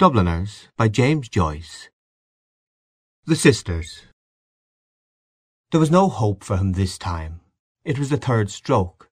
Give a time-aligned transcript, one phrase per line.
[0.00, 1.90] Dubliners by James Joyce
[3.26, 4.04] The Sisters
[5.72, 7.42] There was no hope for him this time.
[7.84, 9.10] It was the third stroke.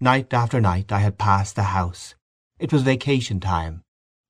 [0.00, 2.14] Night after night I had passed the house.
[2.58, 3.84] It was vacation time,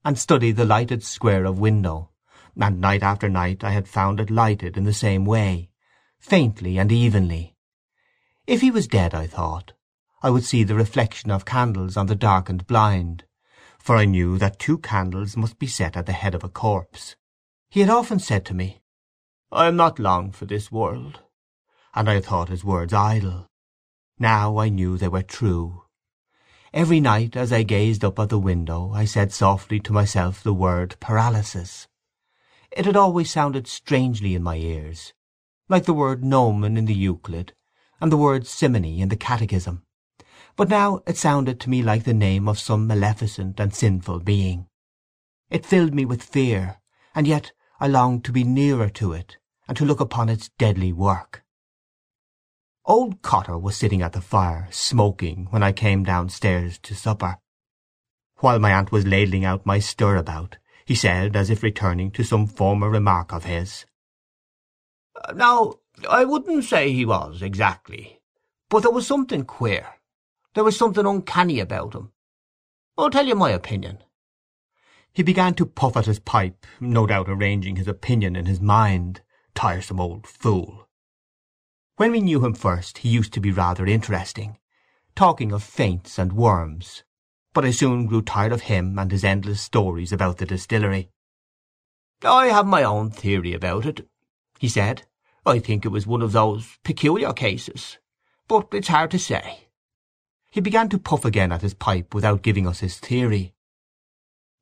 [0.04, 2.10] and studied the lighted square of window,
[2.56, 5.68] and night after night I had found it lighted in the same way,
[6.20, 7.56] faintly and evenly.
[8.46, 9.72] If he was dead, I thought,
[10.22, 13.24] I would see the reflection of candles on the darkened blind
[13.82, 17.16] for I knew that two candles must be set at the head of a corpse.
[17.68, 18.80] He had often said to me,
[19.50, 21.18] I am not long for this world,
[21.92, 23.48] and I had thought his words idle.
[24.20, 25.82] Now I knew they were true.
[26.72, 30.54] Every night as I gazed up at the window I said softly to myself the
[30.54, 31.88] word paralysis.
[32.70, 35.12] It had always sounded strangely in my ears,
[35.68, 37.52] like the word gnomon in the Euclid,
[38.00, 39.82] and the word simony in the Catechism
[40.56, 44.66] but now it sounded to me like the name of some maleficent and sinful being.
[45.50, 46.78] It filled me with fear,
[47.14, 50.92] and yet I longed to be nearer to it, and to look upon its deadly
[50.92, 51.42] work.
[52.84, 57.38] Old Cotter was sitting at the fire, smoking, when I came downstairs to supper.
[58.36, 62.46] While my aunt was ladling out my stirabout, he said, as if returning to some
[62.46, 63.86] former remark of his,
[65.32, 65.74] "Now,
[66.10, 68.20] I wouldn't say he was, exactly,
[68.68, 70.00] but there was something queer.
[70.54, 72.12] There was something uncanny about him.
[72.98, 74.04] I'll tell you my opinion."
[75.14, 79.22] He began to puff at his pipe, no doubt arranging his opinion in his mind.
[79.54, 80.88] Tiresome old fool!
[81.96, 84.58] When we knew him first he used to be rather interesting,
[85.14, 87.02] talking of faints and worms,
[87.54, 91.10] but I soon grew tired of him and his endless stories about the distillery.
[92.22, 94.08] "I have my own theory about it,"
[94.58, 95.06] he said.
[95.46, 97.98] "I think it was one of those peculiar cases,
[98.48, 99.68] but it's hard to say.
[100.52, 103.54] He began to puff again at his pipe without giving us his theory.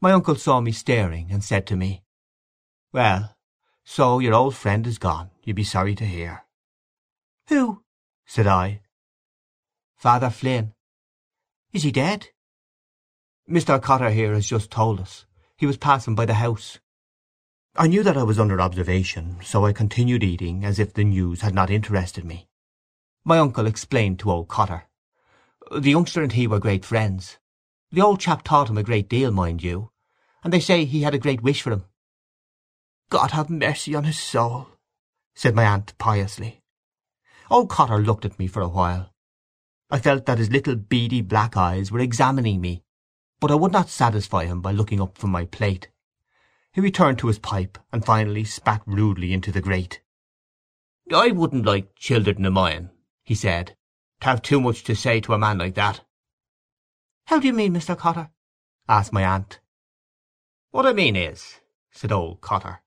[0.00, 2.04] My uncle saw me staring, and said to me,
[2.92, 3.36] "Well,
[3.82, 6.46] so your old friend is gone, you'll be sorry to hear."
[7.48, 7.82] "Who?"
[8.24, 8.82] said I.
[9.96, 10.74] "Father Flynn."
[11.72, 12.28] "Is he dead?"
[13.48, 13.82] "Mr.
[13.82, 15.26] Cotter here has just told us.
[15.56, 16.78] He was passing by the house."
[17.74, 21.40] I knew that I was under observation, so I continued eating as if the news
[21.40, 22.48] had not interested me.
[23.24, 24.86] My uncle explained to old Cotter.
[25.72, 27.38] The youngster and he were great friends.
[27.92, 29.92] The old chap taught him a great deal, mind you,
[30.42, 31.84] and they say he had a great wish for him."
[33.08, 34.70] "God have mercy on his soul!"
[35.32, 36.64] said my aunt piously.
[37.48, 39.14] Old Cotter looked at me for a while.
[39.90, 42.82] I felt that his little beady black eyes were examining me,
[43.38, 45.88] but I would not satisfy him by looking up from my plate.
[46.72, 50.02] He returned to his pipe, and finally spat rudely into the grate.
[51.14, 52.90] "I wouldn't like children o' mine,"
[53.22, 53.76] he said
[54.20, 56.04] to have too much to say to a man like that."
[57.26, 57.96] "How do you mean, Mr.
[57.96, 58.30] Cotter?"
[58.88, 59.60] asked my aunt.
[60.70, 61.60] "What I mean is,"
[61.90, 62.82] said old Cotter,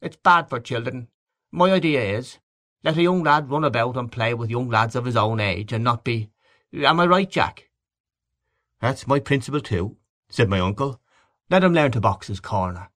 [0.00, 1.08] "it's bad for children.
[1.50, 2.38] My idea is,
[2.82, 5.72] let a young lad run about and play with young lads of his own age,
[5.72, 7.70] and not be—am I right, Jack?"
[8.80, 9.96] "That's my principle too,"
[10.28, 11.00] said my uncle.
[11.48, 12.90] "Let him learn to box his corner.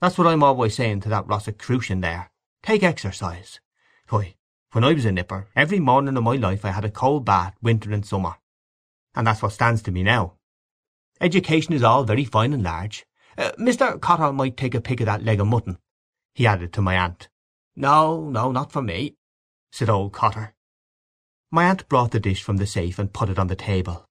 [0.00, 2.32] That's what I'm always saying to that Rosicrucian there.
[2.62, 3.60] Take exercise.
[4.08, 4.36] Why,
[4.72, 7.54] when I was a nipper, every morning of my life I had a cold bath,
[7.60, 8.36] winter and summer.
[9.14, 10.36] And that's what stands to me now.
[11.20, 13.04] Education is all very fine and large.
[13.36, 14.00] Uh, Mr.
[14.00, 15.78] Cotter might take a pick of that leg of mutton,"
[16.34, 17.28] he added to my aunt.
[17.76, 19.16] "No, no, not for me,"
[19.70, 20.54] said old Cotter.
[21.50, 24.08] My aunt brought the dish from the safe and put it on the table.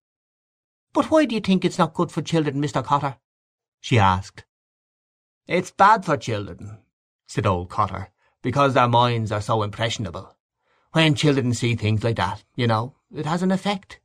[0.94, 2.86] "But why do you think it's not good for children, Mr.
[2.86, 3.18] Cotter?"
[3.80, 4.46] she asked.
[5.48, 6.84] "It's bad for children,"
[7.28, 8.12] said old Cotter,
[8.44, 10.38] "because their minds are so impressionable.
[10.94, 14.00] When children see things like that, you know, it has an effect."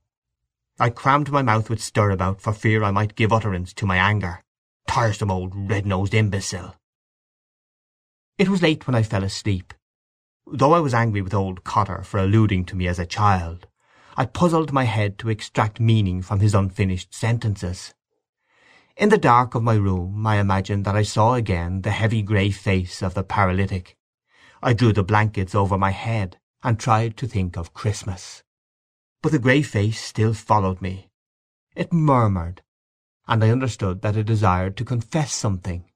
[0.79, 4.45] I crammed my mouth with stirabout for fear I might give utterance to my anger.
[4.87, 6.77] Tiresome old red-nosed imbecile!
[8.39, 9.75] It was late when I fell asleep.
[10.47, 13.67] Though I was angry with old Cotter for alluding to me as a child,
[14.17, 17.95] I puzzled my head to extract meaning from his unfinished sentences.
[18.97, 22.51] In the dark of my room I imagined that I saw again the heavy grey
[22.53, 23.97] face of the paralytic.
[24.63, 28.43] I drew the blankets over my head, and tried to think of Christmas.
[29.23, 31.11] But the grey face still followed me.
[31.75, 32.63] It murmured,
[33.29, 35.91] and I understood that it desired to confess something.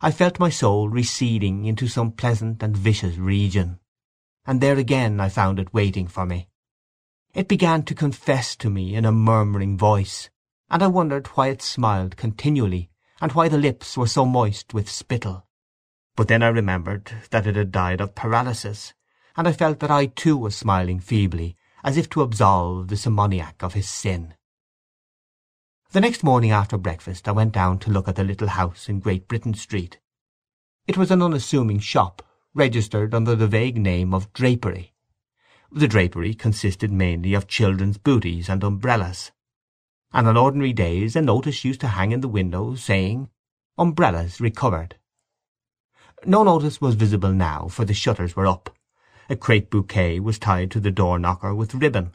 [0.00, 3.80] I felt my soul receding into some pleasant and vicious region,
[4.46, 6.48] and there again I found it waiting for me.
[7.32, 10.30] It began to confess to me in a murmuring voice,
[10.70, 14.90] and I wondered why it smiled continually, and why the lips were so moist with
[14.90, 15.46] spittle.
[16.16, 18.94] But then I remembered that it had died of paralysis,
[19.36, 23.62] and I felt that I too was smiling feebly, as if to absolve the simoniac
[23.62, 24.34] of his sin.
[25.90, 29.00] The next morning after breakfast I went down to look at the little house in
[29.00, 29.98] Great Britain Street.
[30.86, 32.22] It was an unassuming shop,
[32.54, 34.92] registered under the vague name of Drapery.
[35.70, 39.32] The drapery consisted mainly of children's booties and umbrellas,
[40.12, 43.28] and on ordinary days a notice used to hang in the window saying
[43.76, 44.96] "Umbrellas recovered."
[46.24, 48.70] No notice was visible now, for the shutters were up.
[49.28, 52.12] A crape bouquet was tied to the door knocker with ribbon.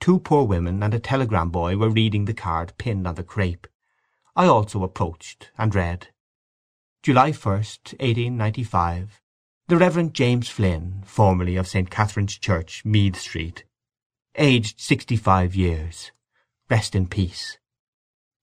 [0.00, 3.66] Two poor women and a telegram boy were reading the card pinned on the crape.
[4.34, 6.08] I also approached, and read
[7.02, 9.20] July 1st, 1895.
[9.68, 11.90] The Reverend James Flynn, formerly of St.
[11.90, 13.64] Catherine's Church, Meath Street.
[14.36, 16.12] Aged sixty-five years.
[16.70, 17.58] Rest in peace.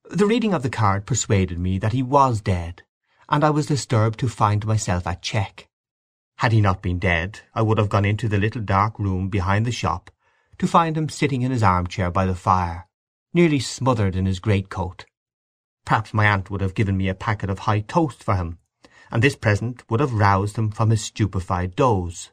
[0.09, 2.83] The reading of the card persuaded me that he was dead,
[3.29, 5.69] and I was disturbed to find myself at check.
[6.37, 9.65] Had he not been dead I would have gone into the little dark room behind
[9.65, 10.11] the shop,
[10.59, 12.87] to find him sitting in his arm-chair by the fire,
[13.33, 15.05] nearly smothered in his greatcoat.
[15.83, 18.59] Perhaps my aunt would have given me a packet of high toast for him,
[19.11, 22.31] and this present would have roused him from his stupefied doze.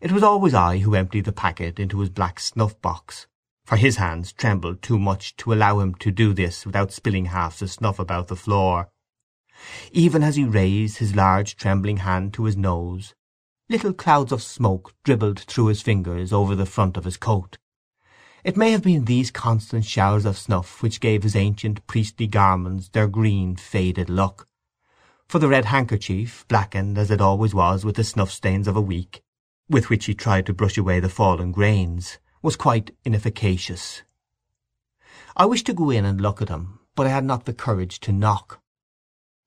[0.00, 3.26] It was always I who emptied the packet into his black snuff-box,
[3.64, 7.58] for his hands trembled too much to allow him to do this without spilling half
[7.58, 8.88] the snuff about the floor.
[9.92, 13.14] Even as he raised his large trembling hand to his nose,
[13.68, 17.58] little clouds of smoke dribbled through his fingers over the front of his coat.
[18.44, 22.88] It may have been these constant showers of snuff which gave his ancient priestly garments
[22.88, 24.46] their green faded look,
[25.26, 29.22] for the red handkerchief, blackened as it always was with the snuff-stains of a week,
[29.68, 34.02] with which he tried to brush away the fallen grains, was quite inefficacious.
[35.36, 37.98] I wished to go in and look at him, but I had not the courage
[38.00, 38.60] to knock.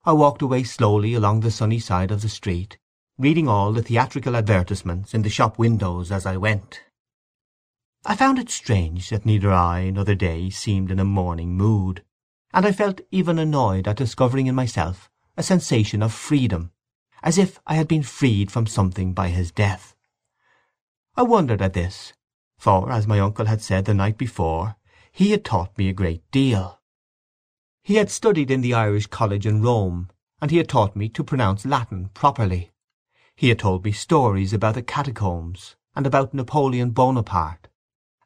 [0.06, 2.78] I walked away slowly along the sunny side of the street,
[3.18, 6.82] reading all the theatrical advertisements in the shop windows as I went.
[8.06, 12.06] I found it strange that neither I nor the day seemed in a mourning mood,
[12.54, 16.72] and I felt even annoyed at discovering in myself a sensation of freedom,
[17.22, 19.96] as if I had been freed from something by his death.
[21.18, 22.14] I wondered at this,
[22.58, 24.78] for, as my uncle had said the night before,
[25.12, 26.79] he had taught me a great deal.
[27.90, 31.24] He had studied in the Irish College in Rome, and he had taught me to
[31.24, 32.70] pronounce Latin properly.
[33.36, 37.68] He had told me stories about the catacombs, and about Napoleon Bonaparte,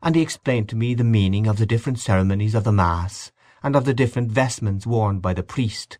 [0.02, 3.32] and he explained to me the meaning of the different ceremonies of the Mass,
[3.64, 5.98] and of the different vestments worn by the priest.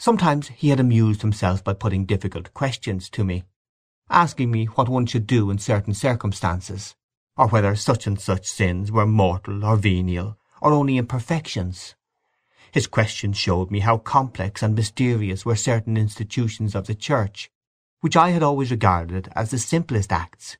[0.00, 3.44] Sometimes he had amused himself by putting difficult questions to me,
[4.10, 6.96] asking me what one should do in certain circumstances,
[7.36, 11.94] or whether such and such sins were mortal or venial, or only imperfections.
[12.72, 17.50] His questions showed me how complex and mysterious were certain institutions of the Church,
[18.00, 20.56] which I had always regarded as the simplest acts,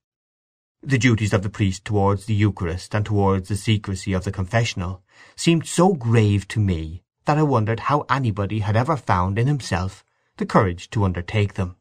[0.83, 5.03] the duties of the priest towards the Eucharist and towards the secrecy of the confessional
[5.35, 10.05] seemed so grave to me that I wondered how anybody had ever found in himself
[10.37, 11.77] the courage to undertake them.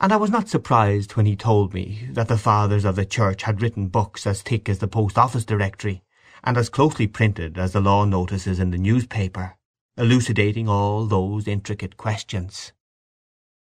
[0.00, 3.42] And I was not surprised when he told me that the fathers of the Church
[3.42, 6.03] had written books as thick as the Post Office Directory,
[6.44, 9.56] and as closely printed as the law notices in the newspaper,
[9.96, 12.72] elucidating all those intricate questions.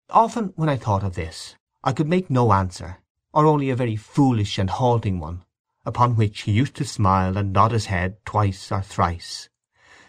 [0.09, 2.99] Often when I thought of this I could make no answer
[3.33, 5.45] or only a very foolish and halting one,
[5.85, 9.49] upon which he used to smile and nod his head twice or thrice.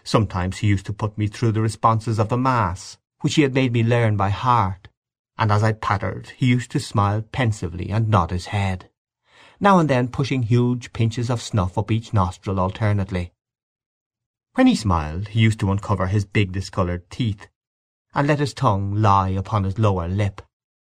[0.04, 3.54] Sometimes he used to put me through the responses of the Mass, which he had
[3.54, 4.88] made me learn by heart,
[5.38, 8.90] and as I pattered he used to smile pensively and nod his head,
[9.62, 13.32] now and then pushing huge pinches of snuff up each nostril alternately.
[14.56, 17.48] When he smiled he used to uncover his big discoloured teeth,
[18.14, 20.42] and let his tongue lie upon his lower lip,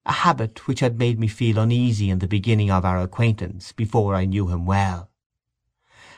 [0.05, 4.13] a habit which had made me feel uneasy in the beginning of our acquaintance before
[4.13, 5.09] I knew him well.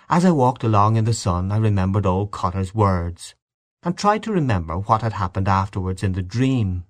[0.09, 3.35] As I walked along in the sun I remembered old Cotter's words,
[3.83, 6.83] and tried to remember what had happened afterwards in the dream.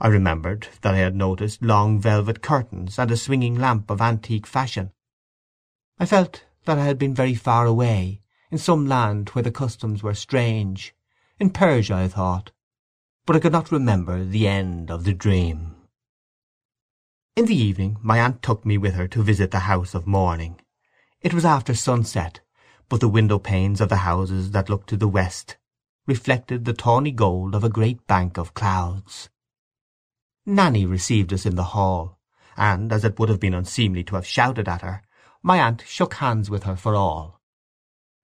[0.00, 4.46] I remembered that I had noticed long velvet curtains and a swinging lamp of antique
[4.46, 4.92] fashion.
[5.98, 10.02] I felt that I had been very far away, in some land where the customs
[10.02, 10.94] were strange,
[11.38, 12.52] in Persia, I thought,
[13.24, 15.76] but I could not remember the end of the dream.
[17.34, 20.60] In the evening my aunt took me with her to visit the house of mourning.
[21.20, 22.40] It was after sunset,
[22.88, 25.56] but the window-panes of the houses that looked to the west
[26.06, 29.28] reflected the tawny gold of a great bank of clouds.
[30.48, 32.20] Nanny received us in the hall,
[32.56, 35.02] and, as it would have been unseemly to have shouted at her,
[35.42, 37.40] my aunt shook hands with her for all.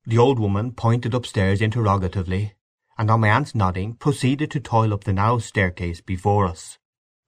[0.07, 2.55] The old woman pointed upstairs interrogatively,
[2.97, 6.79] and on my aunt's nodding proceeded to toil up the narrow staircase before us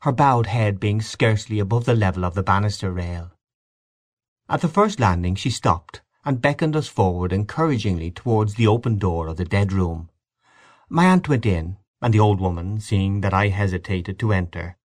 [0.04, 3.32] her bowed head being scarcely above the level of the banister rail.
[4.50, 9.28] At the first landing she stopped, and beckoned us forward encouragingly towards the open door
[9.28, 10.10] of the dead room.
[10.90, 14.76] My aunt went in, and the old woman, seeing that I hesitated to enter,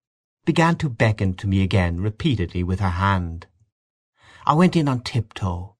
[0.44, 3.46] began to beckon to me again repeatedly with her hand.
[4.46, 5.76] I went in on tiptoe.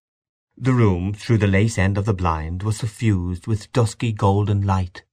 [0.57, 5.05] The room, through the lace end of the blind, was suffused with dusky golden light,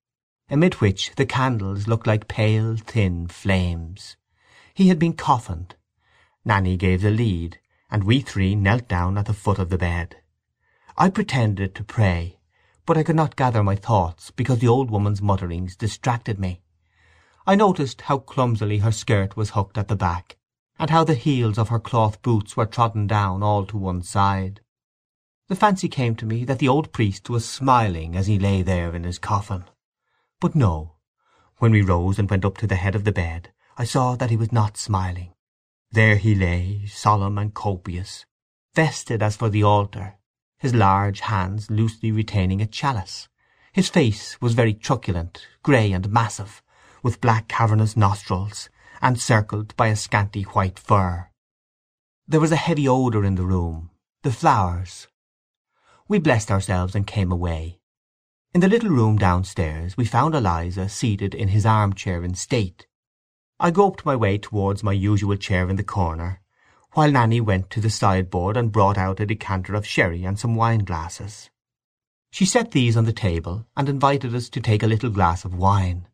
[0.49, 4.17] amid which the candles looked like pale thin flames.
[4.73, 5.75] He had been coffined.
[6.43, 7.59] Nanny gave the lead,
[7.89, 10.17] and we three knelt down at the foot of the bed.
[10.97, 12.39] I pretended to pray,
[12.85, 16.61] but I could not gather my thoughts because the old woman's mutterings distracted me.
[17.47, 20.37] I noticed how clumsily her skirt was hooked at the back,
[20.79, 24.61] and how the heels of her cloth boots were trodden down all to one side.
[25.47, 28.95] The fancy came to me that the old priest was smiling as he lay there
[28.95, 29.65] in his coffin.
[30.39, 30.95] But no.
[31.57, 34.29] When we rose and went up to the head of the bed I saw that
[34.29, 35.33] he was not smiling.
[35.91, 38.25] There he lay, solemn and copious,
[38.73, 40.15] vested as for the altar,
[40.57, 43.27] his large hands loosely retaining a chalice.
[43.73, 46.63] His face was very truculent, grey and massive,
[47.05, 48.67] with black cavernous nostrils,
[48.99, 51.29] and circled by a scanty white fur.
[52.27, 53.91] There was a heavy odour in the room,
[54.23, 55.07] the flowers.
[56.07, 57.77] We blessed ourselves and came away.
[58.55, 62.87] In the little room downstairs we found Eliza seated in his arm-chair in state.
[63.59, 66.41] I groped my way towards my usual chair in the corner,
[66.93, 70.55] while Nanny went to the sideboard and brought out a decanter of sherry and some
[70.55, 71.51] wine-glasses.
[72.31, 75.53] She set these on the table and invited us to take a little glass of
[75.53, 76.07] wine.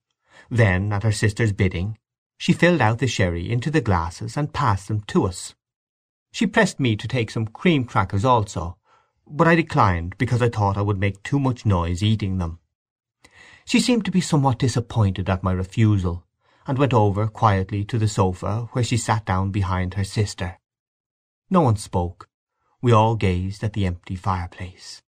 [0.54, 1.98] Then, at her sister's bidding,
[2.38, 5.56] she filled out the sherry into the glasses and passed them to us.
[6.34, 8.78] She pressed me to take some cream crackers also,
[9.26, 12.60] but I declined because I thought I would make too much noise eating them.
[13.64, 16.26] She seemed to be somewhat disappointed at my refusal,
[16.68, 20.60] and went over quietly to the sofa where she sat down behind her sister.
[21.50, 22.28] No one spoke.
[22.82, 25.02] We all gazed at the empty fireplace.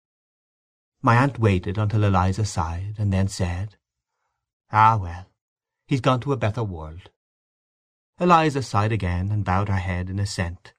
[1.01, 3.77] My aunt waited until Eliza sighed, and then said,
[4.71, 5.31] "Ah, well,
[5.91, 7.10] he's gone to a better world."
[8.17, 10.74] Eliza sighed again, and bowed her head in assent.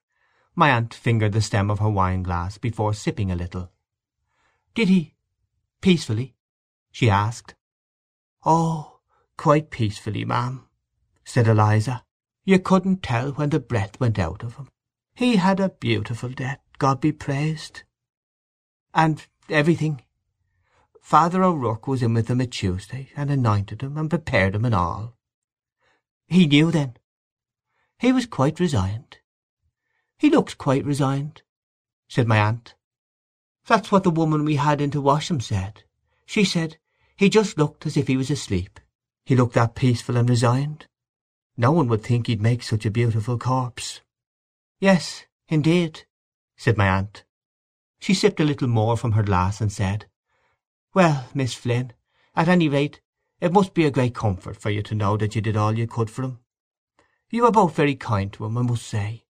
[0.55, 3.71] My aunt fingered the stem of her wine-glass before sipping a little.
[4.75, 5.15] "Did he?
[5.83, 6.35] Peacefully?"
[6.91, 7.55] she asked.
[8.43, 9.01] "Oh,
[9.37, 10.67] quite peacefully, ma'am,"
[11.25, 12.07] said Eliza.
[12.45, 14.71] "You couldn't tell when the breath went out of him.
[15.15, 17.83] He had a beautiful death, God be praised.
[18.95, 20.05] And everything.
[21.03, 24.75] Father O'Rourke was in with him at Tuesday, and anointed him, and prepared him, and
[24.75, 25.17] all."
[26.29, 26.97] "He knew, then?"
[27.99, 29.19] "He was quite resigned.
[30.17, 31.43] "He looked quite resigned,"
[32.09, 32.77] said my aunt.
[33.67, 35.83] "That's what the woman we had in to wash him said.
[36.25, 36.79] She said
[37.17, 38.79] he just looked as if he was asleep,
[39.27, 40.87] he looked that peaceful and resigned.
[41.57, 44.01] No one would think he'd make such a beautiful corpse."
[44.79, 46.07] "Yes, indeed,"
[46.57, 47.25] said my aunt.
[47.99, 50.07] She sipped a little more from her glass and said,
[50.95, 51.95] "Well, Miss Flynn,
[52.37, 53.01] at any rate
[53.41, 55.87] it must be a great comfort for you to know that you did all you
[55.87, 56.41] could for him.
[57.31, 59.25] You were both very kind to him, I must say.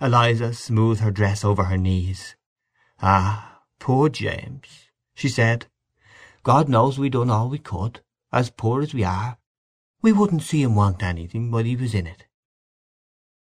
[0.00, 2.34] Eliza smoothed her dress over her knees.
[3.00, 5.66] "Ah, poor James!" she said.
[6.42, 8.02] "God knows we done all we could,
[8.32, 9.38] as poor as we are.
[10.02, 12.26] We wouldn't see him want anything while he was in it."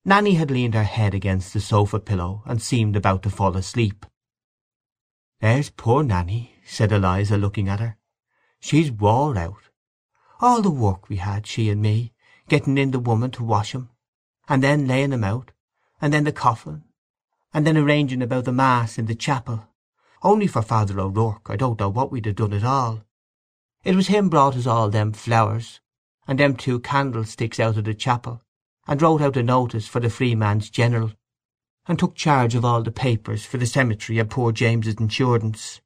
[0.03, 4.07] Nanny had leaned her head against the sofa pillow, and seemed about to fall asleep.
[5.39, 7.97] "There's poor Nanny," said Eliza, looking at her.
[8.59, 9.69] "She's wore out.
[10.39, 12.13] All the work we had, she and me,
[12.47, 13.89] getting in the woman to wash him,
[14.47, 15.51] and then laying him out,
[15.99, 16.83] and then the coffin,
[17.53, 19.67] and then arranging about the mass in the chapel.
[20.21, 23.03] Only for Father O'Rourke I don't know what we'd have done at all.
[23.83, 25.79] It was him brought us all them flowers,
[26.27, 28.43] and them two candlesticks out of the chapel,
[28.87, 31.13] and wrote out a notice for the Freeman's General,
[31.87, 35.81] and took charge of all the papers for the cemetery and poor James's insurance.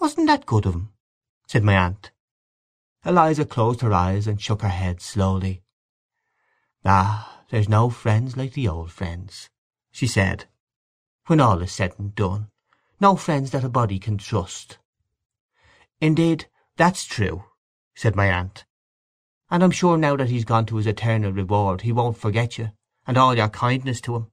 [0.00, 0.92] Wasn't that good of him?
[1.46, 2.10] said my aunt.
[3.04, 5.62] Eliza closed her eyes and shook her head slowly.
[6.84, 9.48] Ah, there's no friends like the old friends,"
[9.90, 10.48] she said.
[11.26, 12.50] "When all is said and done,
[12.98, 14.78] no friends that a body can trust."
[16.00, 17.44] "Indeed, that's true,"
[17.94, 18.64] said my aunt.
[19.50, 22.72] "And I'm sure now that he's gone to his eternal reward he won't forget you,
[23.06, 24.30] and all your kindness to him."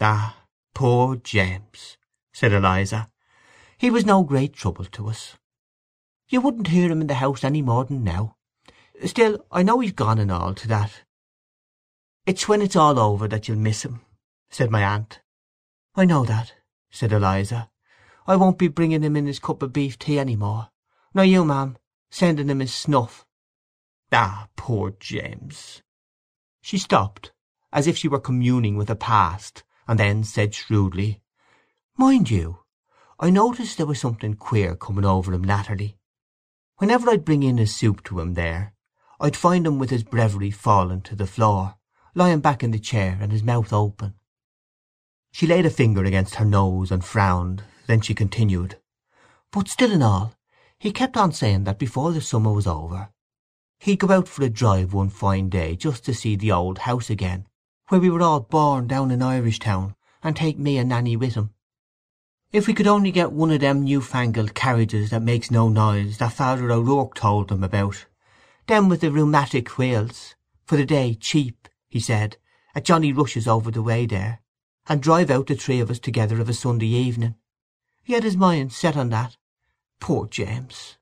[0.00, 1.96] "Ah, poor James!"
[2.32, 3.10] said Eliza.
[3.78, 5.36] "He was no great trouble to us.
[6.28, 8.36] You wouldn't hear him in the house any more than now.
[9.04, 11.04] Still, I know he's gone and all to that.
[12.24, 14.00] "It's when it's all over that you'll miss him,"
[14.48, 15.20] said my aunt.
[15.94, 16.54] "I know that,"
[16.90, 17.70] said Eliza.
[18.26, 20.70] "I won't be bringing him in his cup of beef tea any more,
[21.12, 21.76] nor you, ma'am,
[22.10, 23.26] sending him his snuff."
[24.10, 25.82] "Ah, poor James!"
[26.62, 27.32] She stopped,
[27.72, 31.20] as if she were communing with the past, and then said shrewdly,
[31.98, 32.60] Mind you,
[33.18, 35.98] I noticed there was something queer coming over him latterly.
[36.78, 38.74] Whenever I'd bring in his soup to him there,
[39.20, 41.76] I'd find him with his breviary fallen to the floor,
[42.14, 44.14] lying back in the chair and his mouth open.
[45.32, 47.62] She laid a finger against her nose and frowned.
[47.86, 48.78] Then she continued,
[49.50, 50.34] But still and all,
[50.78, 53.10] he kept on saying that before the summer was over
[53.80, 57.10] he'd go out for a drive one fine day just to see the old house
[57.10, 57.46] again,
[57.88, 61.50] where we were all born down in Irishtown, and take me and Nanny with him.
[62.52, 66.32] If we could only get one of them new-fangled carriages that makes no noise that
[66.32, 68.06] Father O'Rourke told them about,
[68.66, 72.36] them with the rheumatic wheels, for the day cheap, he said,
[72.74, 74.40] at Johnny Rush's over the way there,
[74.88, 77.34] and drive out the three of us together of a Sunday evening.
[78.04, 79.36] He had his mind set on that.
[79.98, 80.98] Poor James!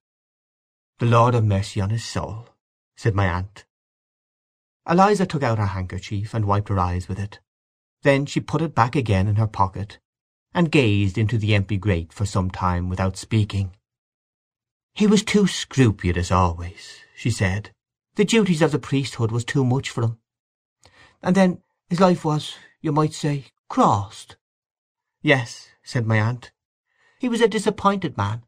[0.99, 2.49] The Lord have mercy on his soul,
[2.97, 3.67] said my aunt.
[4.89, 7.41] Eliza took out her handkerchief and wiped her eyes with it.
[8.03, 9.99] Then she put it back again in her pocket,
[10.55, 13.73] and gazed into the empty grate for some time without speaking.
[14.95, 17.71] He was too scrupulous always, she said.
[18.15, 20.19] The duties of the priesthood was too much for him.
[21.21, 24.37] And then his life was, you might say, crossed.
[25.21, 26.53] Yes, said my aunt.
[27.19, 28.45] He was a disappointed man.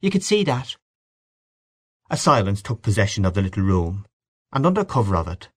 [0.00, 0.76] You could see that.
[2.08, 4.06] A silence took possession of the little room,
[4.52, 5.48] and under cover of it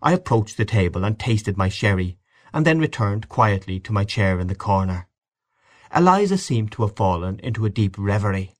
[0.00, 2.18] I approached the table and tasted my sherry,
[2.54, 5.07] and then returned quietly to my chair in the corner.
[5.94, 8.54] Eliza seemed to have fallen into a deep reverie.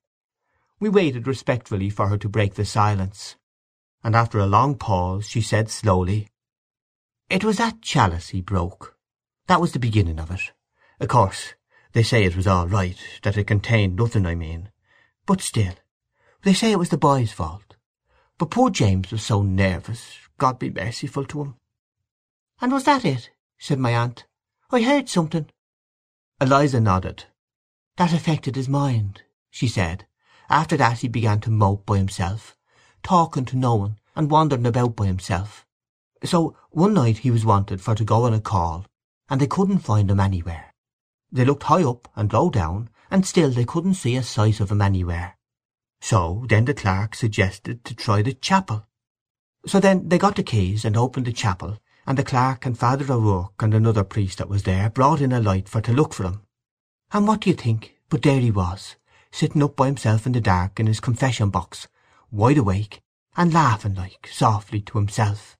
[0.80, 3.36] We waited respectfully for her to break the silence,
[4.02, 6.28] and after a long pause she said slowly,
[7.28, 8.96] "It was that chalice he broke.
[9.46, 10.52] That was the beginning of it.
[11.00, 11.54] Of course,
[11.92, 14.70] they say it was all right, that it contained nothing, I mean.
[15.26, 15.74] But still,
[16.42, 17.76] they say it was the boy's fault.
[18.38, 21.56] But poor James was so nervous, God be merciful to him."
[22.60, 24.26] "And was that it?" said my aunt.
[24.70, 25.50] "I heard something."
[26.40, 27.24] Eliza nodded.
[27.96, 30.06] "That affected his mind," she said.
[30.48, 32.56] After that he began to mope by himself,
[33.02, 35.66] talking to no one, and wandering about by himself.
[36.24, 38.86] So one night he was wanted for to go on a call,
[39.28, 40.74] and they couldn't find him anywhere.
[41.32, 44.70] They looked high up and low down, and still they couldn't see a sight of
[44.70, 45.36] him anywhere.
[46.00, 48.86] So then the clerk suggested to try the chapel.
[49.66, 53.12] So then they got the keys and opened the chapel, and the clerk and Father
[53.12, 56.24] O'Rourke and another priest that was there brought in a light for to look for
[56.24, 56.40] him.
[57.12, 58.96] And what do you think, but there he was,
[59.30, 61.86] sitting up by himself in the dark in his confession box,
[62.30, 63.02] wide awake,
[63.36, 65.58] and laughing like, softly to himself.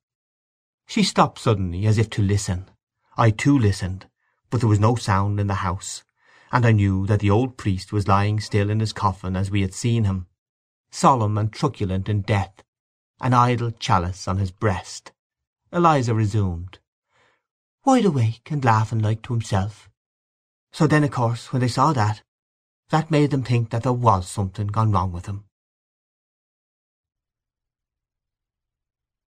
[0.87, 2.71] She stopped suddenly, as if to listen.
[3.19, 4.07] I too listened,
[4.49, 6.03] but there was no sound in the house,
[6.51, 9.61] and I knew that the old priest was lying still in his coffin as we
[9.61, 10.29] had seen him,
[10.91, 12.63] solemn and truculent in death,
[13.21, 15.13] an idle chalice on his breast.
[15.73, 16.79] Eliza resumed.
[17.85, 19.89] Wide awake and laughing like to himself.
[20.73, 22.23] So then, of course, when they saw that,
[22.91, 25.45] that made them think that there was something gone wrong with him.